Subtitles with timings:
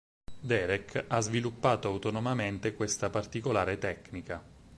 [0.39, 4.43] Derek ha sviluppato autonomamente questa particolare tecnica.